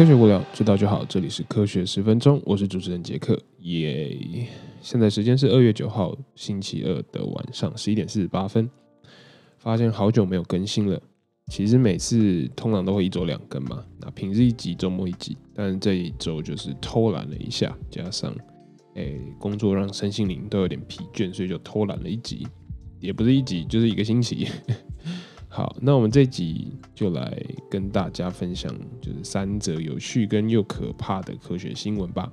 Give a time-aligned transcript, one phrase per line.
[0.00, 1.04] 科学无聊，知道就好。
[1.04, 4.48] 这里是科学十分钟，我是主持人杰克，耶！
[4.80, 8.70] 现在时间是二月九号星期二的晚上十一点四十八分。
[9.58, 10.98] 发现好久没有更新了。
[11.48, 15.36] 其实每次通常都会一周两更嘛，那平日一集，周末一集。
[15.52, 18.34] 但这一周就是偷懒了一下，加上
[18.94, 22.48] 诶工作让身心灵都有点疲倦，所以就偷懒了一集，
[23.00, 24.48] 也不是一集，就是一个星期。
[25.52, 32.32] 好，那我们这集就来跟大家分享，就是三则有趣跟又可怕的科学新闻吧。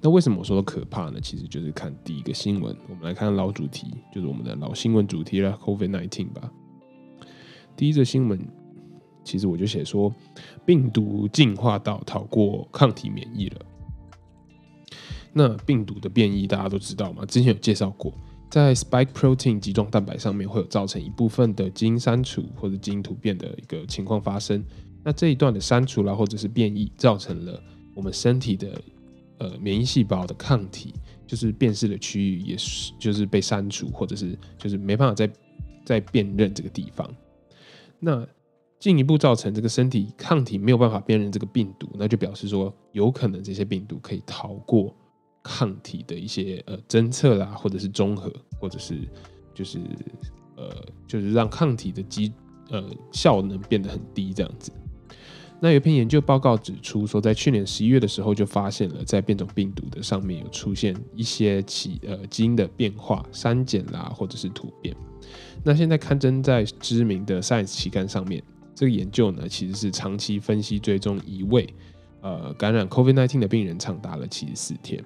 [0.00, 1.18] 那为什么我说可怕呢？
[1.20, 6.52] 其实就是看第一个新闻，我们来看老主题，就是我们的老新闻主题了，COVID-19 吧。
[7.76, 8.38] 第一则新闻，
[9.24, 10.14] 其实我就写说，
[10.64, 13.60] 病毒进化到逃过抗体免疫了。
[15.32, 17.24] 那病毒的变异大家都知道吗？
[17.26, 18.14] 之前有介绍过。
[18.50, 24.64] 在 spike protein 基状蛋白上面会有造成一部分的基因删除或者基因突变的一个情况发生。
[25.04, 27.62] 那这一段的删除啦，或者是变异，造成了
[27.94, 28.82] 我们身体的
[29.38, 30.92] 呃免疫细胞的抗体，
[31.26, 35.30] 就是辨识的区域也是就是被删除，或者是就是没办法再
[35.84, 37.08] 再辨认这个地方。
[38.00, 38.26] 那
[38.80, 44.94] 进一步造成这个身体抗体没有办法辨认这个病毒，那就表示说有可能这些病毒可以逃过。
[45.42, 49.08] 抗体的一些呃侦测啦，或者是综合，或者是
[49.54, 49.78] 就是
[50.56, 50.70] 呃
[51.06, 52.32] 就是让抗体的机
[52.70, 54.70] 呃效能变得很低这样子。
[55.62, 64.96] 那有篇研究报告指出说，在去年十一月的时候就发现了在变种病毒的上面有出现一些起呃基因的变化删减啦，或者是突变。
[65.62, 68.42] 那现在刊登在知名的 Science 期刊上面，
[68.74, 71.68] 这个研究呢其实是长期分析追踪一位
[72.22, 75.04] 呃感染 COVID-19 的病人，长达了七十四天。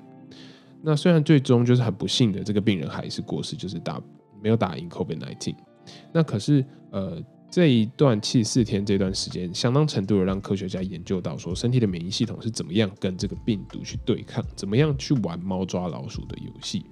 [0.84, 3.98] 那虽然最终就是很不幸的，这个病人还是过世，就是打
[4.42, 5.54] 没有打赢 COVID-19。
[6.12, 16.84] 那可是呃这一段七十四天这段时间，相当程度的让科学家研究到说，身体的免疫系统是怎么样跟这个病毒去对抗，怎么样去玩猫抓老鼠的游戏。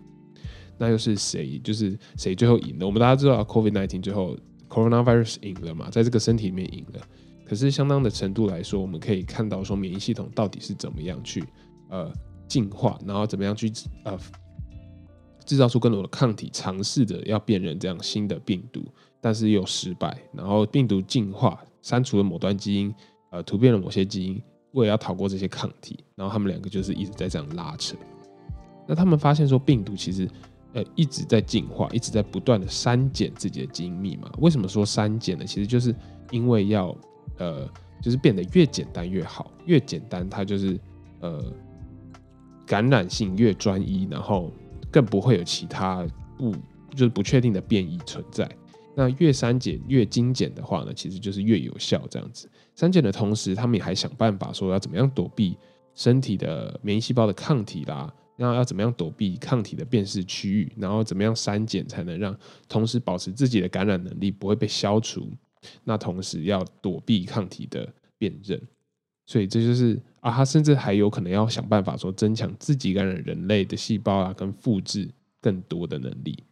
[0.78, 1.58] 那又是谁？
[1.58, 2.86] 就是谁最后赢了？
[2.86, 4.34] 我们大家知道 COVID-19 最后
[4.70, 7.00] coronavirus 赢了嘛，在这个身体里面赢了。
[7.44, 11.44] 可是相当的程度来说，我们可以看到说，免疫系统到底是怎么样去
[11.90, 12.10] 呃。
[12.52, 13.72] 进化，然后怎么样去
[14.04, 14.18] 呃
[15.46, 18.84] 制造出更多的抗体，尝试着要辨认这样新的病毒，
[19.22, 20.14] 但是又失败。
[20.34, 22.94] 然后病毒进化，删除了某段基因，
[23.30, 24.42] 呃，突变了某些基因，
[24.72, 27.96] 为了要逃过这些抗体，然后他们两个就是一直在这样拉扯。
[28.86, 30.28] 那他们发现说，病毒其实
[30.74, 34.30] 呃一直在进化，一直在不断的删减自己的基因密码。
[34.40, 35.46] 为什么说删减呢？
[35.46, 35.94] 其实就是
[36.30, 36.94] 因为要
[37.38, 37.66] 呃
[38.02, 40.78] 就是变得越简单越好，越简单它就是
[41.20, 41.42] 呃。
[42.66, 44.52] 感染性越专一，然后
[44.90, 46.06] 更不会有其他
[46.36, 46.52] 不
[46.90, 48.48] 就是不确定的变异存在。
[48.94, 52.06] 那越删减越精简的话呢，其实就是越有效。
[52.10, 55.56] 这样子删减的同时，他们也还想办法说要怎么样躲避
[55.94, 62.36] 身体的免疫细胞的抗体啦，然后要怎么样躲避抗体的辨识区域，然后怎么样删减才能让
[62.68, 65.30] 同时保持自己的感染能力不会被消除。
[65.84, 68.60] 那同时要躲避抗体的辨认。
[69.24, 75.08] 所以这就是啊，他甚至还有可能要想办法说增强自己感染人类的细胞啊，跟复制
[75.40, 76.44] 更多的能力。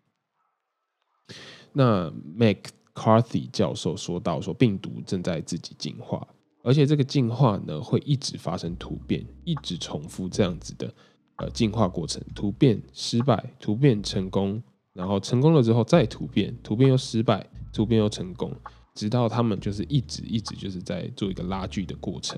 [1.72, 6.26] 那 McCarthy 教授说到说，病毒正在自己进化，
[6.62, 10.92] 而且这个进化呢会一直发生突变，一直重复这样子的
[11.36, 14.60] 呃进化过程，突变失败，突变成功，
[14.92, 18.52] 然后成功了之后再突变，突变又失败，突变又成功，
[18.94, 22.36] 直到他们就是一直一直就是在做一个拉锯的过程。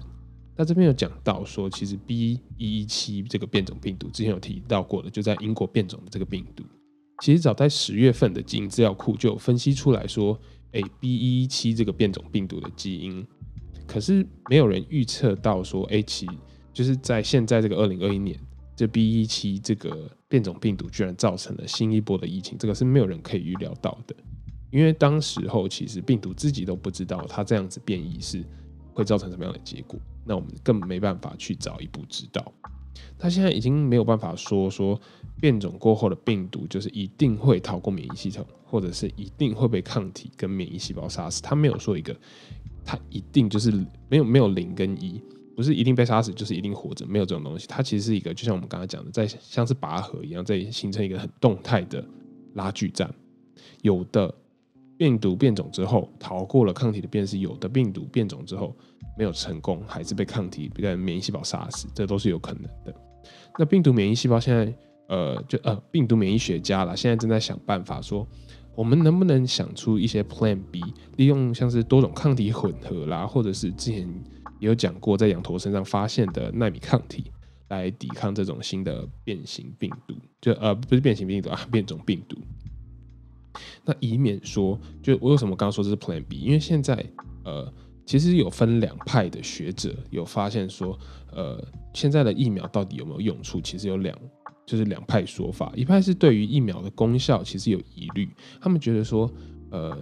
[0.56, 6.62] 那这边有讲到说，其实 B 一一七这个变种病毒之前有提到过的，就在英国变种的这个病毒，
[7.22, 10.38] 其实早在十月份的基因资料库就有分析出来说，
[10.72, 13.26] 哎，B 一一七这个变种病毒的基因，
[13.86, 16.28] 可是没有人预测到说，哎，其
[16.72, 18.38] 就是在现在这个二零二一年，
[18.76, 24.14] 这 B 一七这个变种病毒居然造成了新一波的疫情，这个是没有人可以预料到的，
[24.70, 28.44] 因为当时候其实病毒自己都不知道它这样子变异是
[28.92, 29.98] 会造成什么样的结果。
[30.24, 32.52] 那我们更没办法去找一步知道，
[33.18, 35.00] 他现在已经没有办法说说
[35.40, 41.42] 变种过后的病毒就是一定会逃过免疫系统，或者是一定会被抗体跟免疫细胞杀死。
[41.42, 42.16] 他没有说一个，
[42.84, 43.70] 他一定就是
[44.08, 45.20] 没有没有零跟一，
[45.56, 47.66] 不是一定被杀死就是一定活着，没有这种东西。
[47.66, 52.04] 它其实是一个，就像我们刚才讲的，在像是拔河一样，在形成一个很动态的
[52.54, 53.12] 拉锯战。
[53.82, 54.32] 有的
[55.02, 58.76] 病毒变种之后逃过了抗体的辨识，有的病毒变种之后。
[59.14, 62.94] 没有成功，还是被抗体、被免疫细胞杀死，这都是有可能的。
[63.58, 64.74] 那病毒免疫细胞现在，
[65.06, 68.26] 呃，就呃，病毒免疫学家啦，现在正在想办法说，
[68.74, 70.80] 我们能不能想出一些 Plan B，
[71.16, 74.08] 利用像是多种抗体混合啦，或者是之前
[74.60, 77.30] 也有讲过，在羊驼身上发现的纳米抗体
[77.68, 82.38] 来抵抗这种新的变形病毒，就呃不是变形病毒啊，变种病毒。
[83.84, 86.38] 那以免说，就我为什么刚刚说这是 Plan B？
[86.38, 87.04] 因为现在
[87.44, 87.72] 呃，
[88.06, 90.98] 其实有分两派的学者有发现说，
[91.32, 91.62] 呃，
[91.92, 93.60] 现在的疫苗到底有没有用处？
[93.60, 94.16] 其实有两，
[94.66, 95.72] 就是两派说法。
[95.76, 98.28] 一派是对于疫苗的功效其实有疑虑，
[98.60, 99.30] 他们觉得说，
[99.70, 99.98] 呃，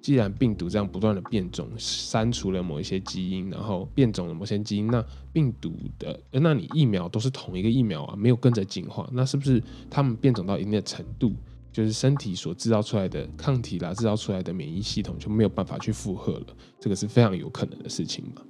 [0.00, 11.32] 既然病毒这样不断的变种，删除了某一些基因，然后变种了某些基因，那病毒的，那你疫苗都是同一个疫苗啊，没有跟着进化，那是不是他们变种到一定的程度？
[11.74, 16.46] 就是身体所制造出来的抗体啦，制造出来的免疫系统就没有办法去负荷了，
[16.78, 18.42] 这个是非常有可能的事情嘛。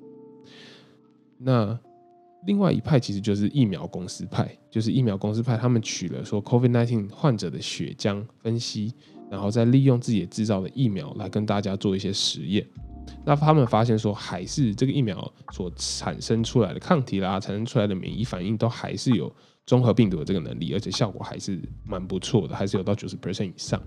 [1.39, 1.79] 那
[2.47, 8.93] 另外一派其实就是疫苗公司派，就是疫苗公司派，他们取了说 COVID-19 患者的血浆分析，
[9.31, 12.67] 然后再利用自己制造的疫苗来跟大家做一些实验。
[13.25, 19.35] 那他们发现说，还是这个疫苗所产生出来的抗体啦，产生出来的免疫反应都还是有。
[19.67, 23.83] 综合病毒的这个能力，而且效果还是蛮不错的，还是有到九十 percent 以上。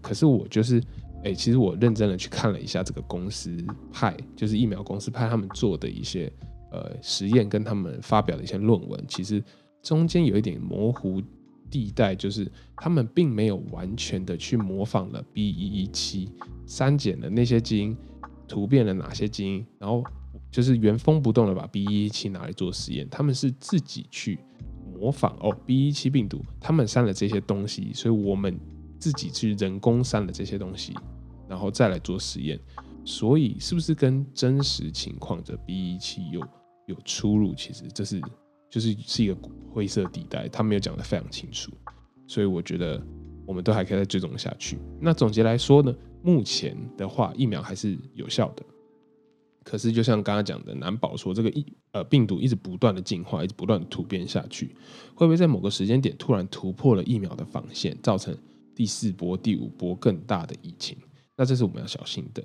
[0.00, 0.82] 可是我就是，
[1.22, 3.56] 哎，其实我认真的去看了一下这个公司
[3.92, 6.32] 派，就是疫苗公司派他们做的一些
[6.70, 9.42] 呃实验，跟他们发表的一些论文，其实
[9.82, 11.22] 中间有一点模糊
[11.70, 16.28] 地带，就是他们并没有完全的去模仿了 B 一一七
[16.66, 17.96] 删减的那些基因，
[18.48, 20.02] 突变了哪些基因，然后
[20.50, 24.38] 就是原封不动的把 B 一一七拿来做实验，他们是自己去。
[25.02, 28.56] 模仿哦，B 一七病毒，他们删了这些东西，所以我们
[29.00, 30.94] 自己去人工删了这些东西，
[31.48, 32.56] 然后再来做实验。
[33.04, 36.40] 所以是不是跟真实情况的 B 一七有
[36.86, 37.52] 有出入？
[37.52, 38.20] 其实这是
[38.70, 39.36] 就是是一个
[39.72, 41.72] 灰色地带，他没有讲的非常清楚。
[42.28, 43.04] 所以我觉得
[43.44, 44.78] 我们都还可以再追踪下去。
[45.00, 48.64] 那总结来说呢，目前的话，疫苗还是有效的。
[49.64, 54.74] 可是，就像刚刚讲的，难保说这个疫呃病毒一直不断的进化，一直不断的突变下去，
[55.14, 58.36] 会不会在某个时间点突然突破了疫苗的防线，造成
[58.74, 60.96] 第四波、第五波更大的疫情？
[61.36, 62.44] 那这是我们要小心的。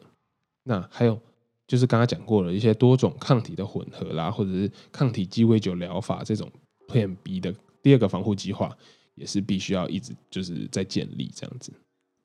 [0.63, 1.19] 那还有
[1.67, 6.49] 就是刚刚讲过了一些多种抗体的混合啦，或者是抗体鸡尾酒疗法这种
[6.87, 8.77] Plan B 的第二个防护计划，
[9.15, 11.73] 也是必须要一直就是在建立这样子。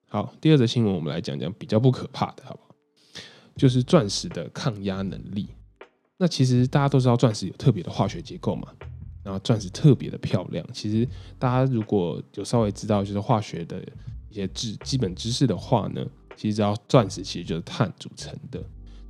[0.09, 2.72] 好，第二则新闻我们来讲讲比较不可怕的，好不好？
[3.57, 5.49] 就是钻石的抗压能力。
[6.19, 8.69] 那其实大家都知道，钻石有特别的化学结构嘛，
[9.25, 10.65] 然后钻石特别的漂亮。
[10.73, 11.09] 其实
[11.39, 13.83] 大家如果有稍微知道就是化学的
[14.29, 16.05] 一些知基本知识的话呢，
[16.37, 18.63] 其实知道钻石其实就是碳组成的。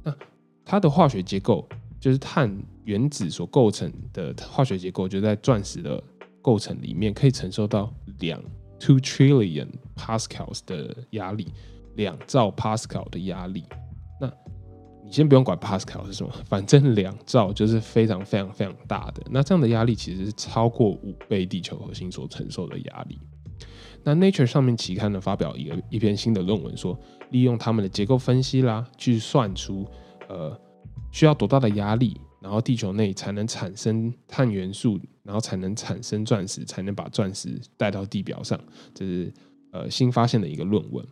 [0.03, 0.17] 那
[0.65, 1.69] 它的化学结构
[2.01, 2.51] 就是碳
[2.85, 6.03] 原子所构成的化学结构，就在钻石的
[6.41, 8.43] 构成里面可以承受到两
[8.81, 11.53] two trillion pascals 的压力，
[11.97, 13.65] 两兆 pascal 的压力。
[15.13, 19.23] 先不用管 Pascal 是什么，反正两兆就是非常非常非常大的。
[19.31, 23.19] 那这样的压力其实是超过五倍地球核心所承受的压力。
[24.03, 26.99] 那 Nature 上面期刊呢发表一个一篇新的论文，说
[27.31, 29.87] 利用他们的结构分析啦，去算出
[30.29, 30.59] 呃
[31.11, 38.59] 需要多大的压力，然后地球内才能产生碳元素，然后才能产生钻石，才能把钻石带到地表上。
[38.95, 39.33] 这是
[39.71, 41.07] 呃新发现的一个论文。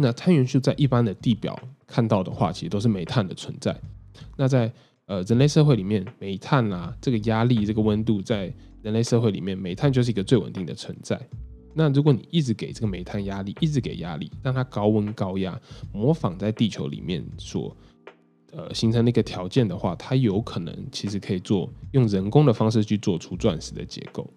[0.00, 3.76] 那碳元素在一般的地表看到的话，其实都是煤炭的存在。
[4.36, 4.72] 那在
[5.06, 8.52] 呃人类社会里面，煤炭啊这个压力、这个温度，在
[8.82, 11.20] 人类社会里面，煤炭就是一个最稳定的存在。
[11.74, 15.60] 那如果你一直给这个煤炭压力，一直给压力，让它高温高压，
[15.92, 17.76] 模仿在地球里面所
[18.52, 24.32] 呃形成的一个条件的话，它有可能其实可以做用人工的方式去做出钻石的结构。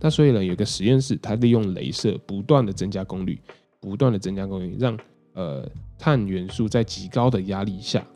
[0.00, 3.40] 那所以呢，有个实验室，它利用镭射不断的增加功率。
[3.80, 4.98] 不断的增加供应，让
[5.32, 5.66] 呃
[5.98, 8.06] 碳元素在极高的压力下，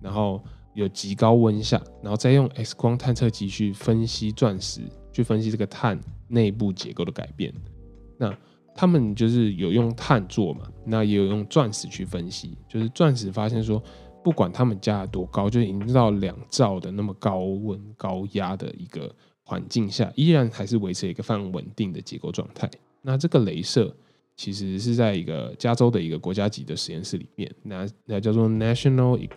[0.00, 0.42] 然后
[0.72, 4.80] 有极高温下，然后再用 X 光探测机去分析钻石，
[5.12, 7.52] 去分析这个碳内部结构的改变。
[8.16, 8.34] 那
[8.74, 13.82] 他们就是有用碳做嘛，那也有用钻石去分析，就是钻石发现说，
[14.24, 22.70] 不管他们加多高，就已经到两兆的那么高温高压的一个环境下，依然还是维持一个非常稳定的结构状态。
[23.02, 23.94] 那这个镭射。
[24.42, 29.28] 其实是在一个加州的一个国家级的实验室里面，那那叫做 National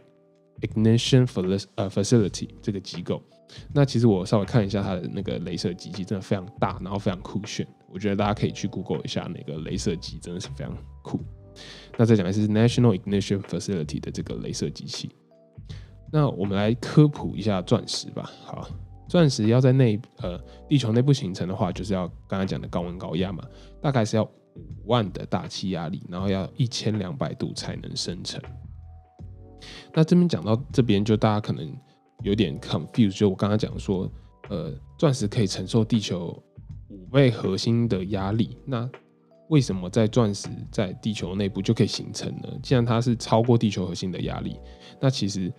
[0.61, 3.21] Ignition Facility 这个机构。
[3.71, 7.67] 那其实我稍微看一下它的那个镭射机器，真的非常大，然后非常酷炫。
[7.87, 11.19] 我觉得大家可以去 Google 一下那个镭射机，真的是非常酷。
[11.99, 15.11] 那再讲的是 National Ignition Facility 的这个镭射机器。
[16.11, 18.31] 那我们来科普一下钻石吧。
[18.43, 18.67] 好，
[19.07, 20.35] 钻石要在内呃
[20.67, 23.43] 地球内部形成的话，就是要刚才讲的高温高压嘛，
[23.79, 24.27] 大概是要。
[24.55, 28.41] 五万的大气压力，然后要一千两百度才能生成。
[29.93, 31.75] 那这边讲到这边，就大家可能
[32.23, 34.11] 有点 confused，就我刚刚讲说，
[34.49, 36.41] 呃，钻石可以承受地球
[36.89, 38.89] 五倍核心的压力，那
[39.49, 42.49] 为什么在钻石在地球内部就可以形成呢？
[42.63, 44.59] 既然它是超过地球核心的压力，
[44.99, 45.51] 那其实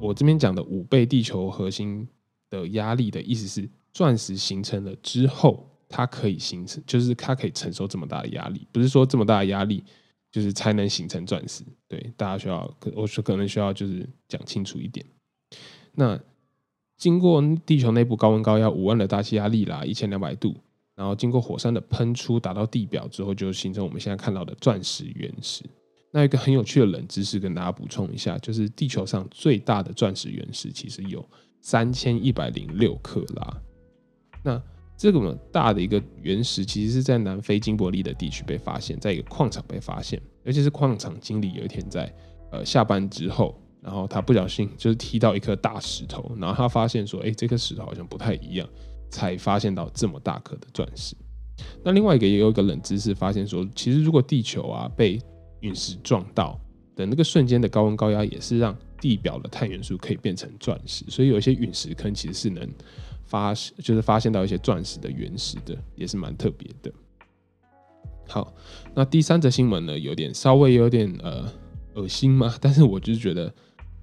[0.00, 2.08] 我这边讲的五倍地球核心
[2.50, 9.82] 的压力的意思是，钻石形成了之后，它可以形成，就是它可以承受这么大的压力，不是说这么大的压力。
[10.34, 15.06] 就是才能形成钻石，对大家需要，我说可能需要就是讲清楚一点。
[15.92, 16.18] 那
[16.96, 20.56] 经过地球内部高温高压五万的大气压力啦，一千两百度，
[20.96, 25.62] 然后经过火山的喷出达到地表之后，就形成我们现在看到的钻石原石。
[26.10, 31.24] 那一个很有趣的冷知识跟大家补充一下，就是地球上最大的钻石原石其实有
[31.60, 33.62] 三千一百零六克拉。
[34.42, 34.60] 那
[34.96, 42.12] 这个大的一个原石，其实是在南非金伯利的地区被发现，在一个矿场被发现，尤其是矿场经理有一天在
[42.52, 48.68] 呃下班之后，然后他不小心就是踢到一颗大石头，然后他发现说，哎，这颗石头好像不太一样，
[49.10, 51.16] 才发现到这么大颗的钻石。
[51.82, 55.20] 那另外一个也有一个冷知识，发现说，其实如果地球啊被
[55.60, 56.58] 陨石撞到
[56.94, 62.68] 的那个瞬间的高温高压，也是让地表的碳元素可以变成钻石，所以有一些陨石坑其实是能。
[63.26, 66.92] 发就是发现到一些钻石的原石的，也是蛮特别的。
[68.28, 68.54] 好，
[68.94, 71.50] 那第三则新闻呢，有点稍微有点呃
[71.94, 73.52] 恶心嘛，但是我就是觉得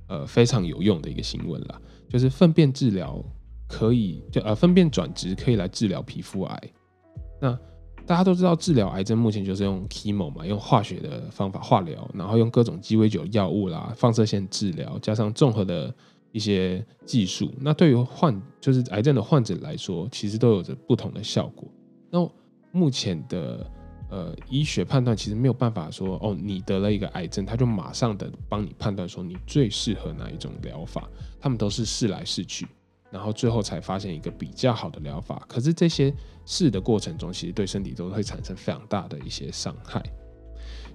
[0.08, 3.24] 呃非常有用的一个新闻啦，就是粪便治疗
[3.68, 6.72] 可以就呃粪便转植可以来治疗皮肤癌。
[7.40, 7.58] 那
[8.06, 15.94] 大家都知道治疗癌症目前就是用 chemo 嘛，用化学的方法化疗，然后用各种鸡尾酒药物啦、放射线治疗，加上综合的。
[16.32, 21.68] 一些技术，那对于患就是癌症的患者来说，其实都有着不同的效果。
[22.10, 22.30] 那
[22.72, 23.70] 目前的
[24.10, 31.10] 呃医学判断其实没有办法说，哦，你得了一个癌症，他就马上的帮你判断说你最适合哪一种疗法。
[31.40, 32.66] 他们都是试来试去，
[33.10, 35.44] 然后最后才发现一个比较好的疗法。
[35.50, 36.14] 可是这些
[36.46, 40.02] 试的过程中，其实对身体都会产生非常大的一些伤害。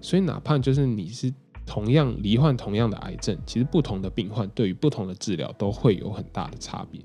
[0.00, 1.30] 所以哪怕就是你是。
[1.66, 7.00] 同样罹患同样的癌症，其实不同的病患对于不同的治疗都会有很大的差别。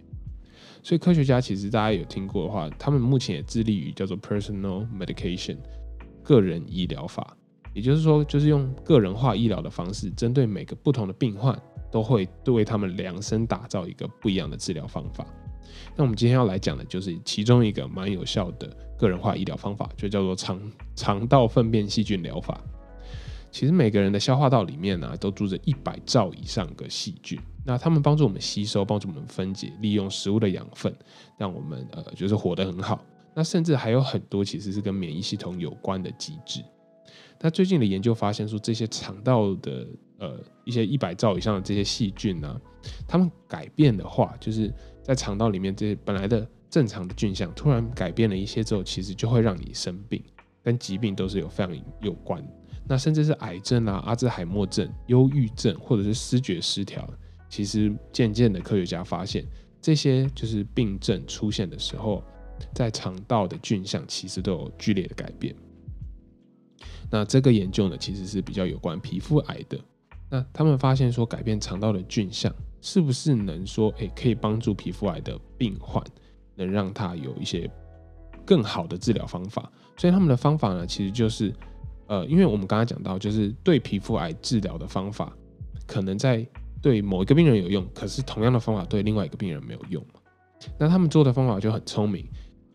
[0.84, 5.58] 所以科学家其实大家有听过的话，他们目前也致力于叫做 personal medication
[6.24, 7.36] 个人医疗法，
[7.74, 11.60] 也就是说，就是用个人化医疗的方式，针对每个不同的病患，
[11.92, 15.26] 都会为他们量身打造一个不一样的治疗方法。
[15.96, 20.60] 那我们今天要来讲的就是其中一个蛮有效的个人化医疗方法，就叫做肠
[20.96, 22.60] 肠道粪便细菌疗法。
[23.52, 27.40] 其实每个人的消化道里面呢，都住着一百兆以上个细菌。
[27.64, 30.92] 那它们帮助我们吸收，帮助我们分解，利用食物的养分，
[31.38, 33.06] 让我们呃就是活得很好。
[33.36, 36.64] 那甚至还有很多其实是跟免疫系统有关的机制。
[37.40, 42.60] 那最近的研究发现说，这些肠道的呃一些一百兆以上的这些细菌呢，
[43.08, 50.24] 它们改变的话，就是在肠道里面这些本来的正常的菌相突然改变了一些之后，其实就会让你生病，
[50.64, 52.44] 跟疾病都是有非常有关。
[52.92, 57.10] 那甚至是癌症啊、阿兹海默症、忧郁症，或者是思觉失调，
[57.48, 59.46] 其实渐渐的科学家发现，
[59.82, 62.22] 这些就是病症出现的时候，
[62.74, 65.56] 在肠道的菌相其实都有剧烈的改变。
[67.10, 69.80] 那这个研究呢，其实是比较有关皮肤癌的。
[70.30, 76.04] 那他们发现说，改变肠道的菌相，是不是能说，诶，可以帮助皮肤癌的病患，
[76.56, 77.72] 能让他有一些
[78.46, 79.72] 更好的治疗方法？
[79.96, 81.56] 所以他们的方法呢，其实就是。
[82.12, 85.34] 呃，因为我们刚才讲到，就是对皮肤癌治疗的方法，
[85.88, 86.46] 可能在
[86.82, 90.06] 对某一个病人有用，可是同样的方法对另外一个病人没有用。
[90.78, 92.28] 那他们做的方法就很聪明，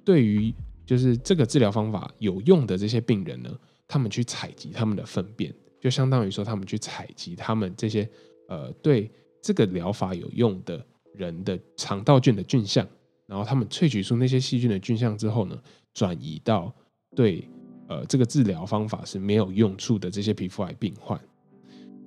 [0.07, 0.51] 对于
[0.87, 3.51] 就是这个治疗方法有用的这些病人呢，
[3.87, 8.09] 他们去采集他们的粪便，就相当于说他们去采集他们这些
[8.49, 9.11] 呃对
[9.43, 12.89] 这个疗法有用的人的肠道菌的菌相，
[13.27, 15.61] 然后他们萃取出那些细菌的菌相之后呢，
[15.93, 16.75] 转移到
[17.15, 17.47] 对。
[17.89, 20.11] 呃，这个治疗方法是没有用处的。
[20.11, 21.21] 这些皮肤癌病患，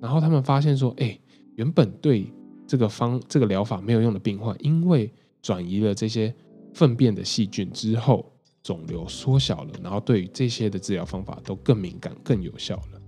[0.00, 1.18] 然后他们发现说，哎，
[1.56, 2.32] 原本对
[2.66, 6.34] 这个方这个疗法没有用的病患，因为转移了这些
[6.74, 8.30] 粪便的细菌之后，
[8.62, 13.00] 肿瘤缩小了，然后对于这些的治疗方法都更敏感、更有效了。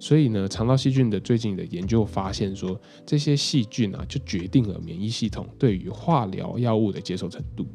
[0.00, 7.66] 所以呢，肠道细菌的最近的研究发现说，这些细菌啊，就决定了免疫系统对于化疗药物的接受程度。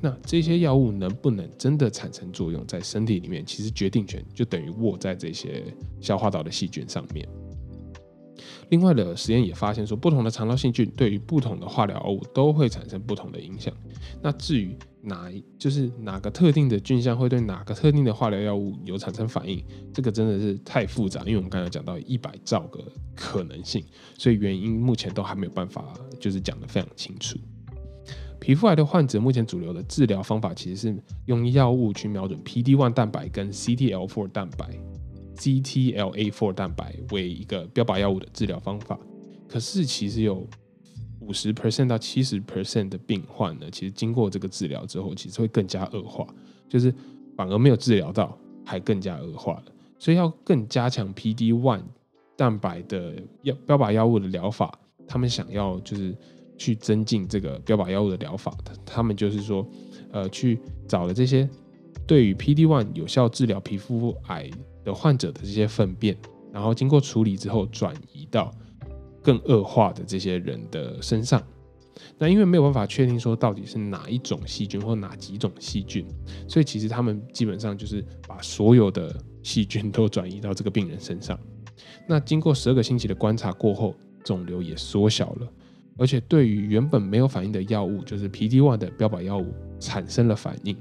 [0.00, 3.44] 那这些药物能不能真的产生作用在身体里面？
[3.46, 5.64] 其实决定权就等于握在这些
[6.00, 7.26] 消化道的细菌上面。
[8.70, 13.72] 另外的实验也发现说，不同的肠道细菌对于不同的化疗药物都会产生不同的影响。
[14.22, 22.82] 那至于哪就是哪个特定的菌相会对哪个特定的化疗药物有产生反应，这个真的是太复杂，因为我们刚才讲到一百兆个
[23.14, 23.84] 可能性，
[24.18, 27.38] 所以原因目前都还没有办法就是讲得非常清楚。
[28.44, 34.68] 皮肤癌的患者目前主流的治疗方法其实是用药物去瞄准 PD-1 蛋白跟 CTL4 蛋白。
[35.34, 38.98] CTLA4 蛋白为一个标靶药物的治疗方法，
[39.48, 40.46] 可是其实有
[41.20, 46.26] 五十 percent 到七十 percent 的病患呢，其实经过这个治疗之后，其实会更加恶化，
[46.68, 46.94] 就是
[47.34, 49.64] 反而没有治疗到，还更加恶化了。
[49.98, 51.80] 所以要更加强 PD-1
[52.36, 56.14] 蛋白的药标靶药物的疗法，他们想要就是
[56.56, 59.66] 去增进这个标靶药物的疗法，他们就是说，
[60.12, 61.48] 呃，去找了这些
[62.06, 64.50] 对于 P D one 有效治疗皮肤癌。
[64.84, 66.14] 的患者的这些粪便，
[66.52, 68.52] 然后经过处理之后转移到
[69.22, 71.42] 更恶化的这些人的身上。
[72.18, 76.06] 那因为没有办法确定说到底是哪一种细菌或哪几种细菌，
[76.46, 81.40] 所以其实他们基本上就是把所有的细菌都转移到这个病人身上。
[82.06, 85.48] 那经过十二个星期的观察过后，肿瘤也缩小了，
[85.96, 90.76] 而且对于原本没有反应的药物，就是 PD-1 的标靶药物产生了反应。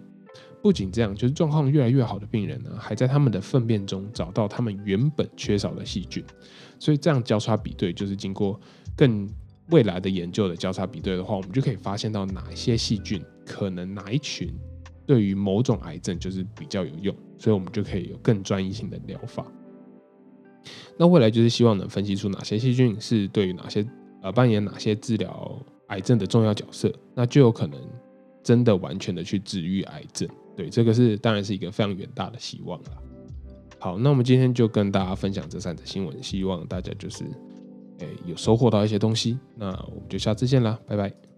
[0.61, 6.23] 不仅这样，就是状况越来越好的病人呢，还在他们的粪便中找到他们原本缺少的细菌。
[6.79, 8.59] 所以这样交叉比对，就是经过
[8.95, 9.29] 更
[9.69, 14.53] 未来的研究的交叉比对的话，我们就可以发现到哪些细菌可能哪一群
[15.05, 19.45] 对于某种癌症就是比较有用，所以我们就可以有更专一性的疗法。
[20.97, 23.85] 那未来就是希望能分析出哪些细菌是对于哪些
[24.23, 25.55] 呃扮演哪些治疗
[25.87, 27.79] 癌症的重要角色，那就有可能
[28.41, 30.27] 真的完全的去治愈癌症。
[30.55, 32.85] 对，这个是当然是一个非常远大的希望了。
[33.77, 37.25] 好，那我们今天就跟大家分享这三则新闻，希望大家就是
[37.99, 39.37] 诶有收获到一些东西。
[39.55, 41.32] 那我们就下次见啦，拜拜。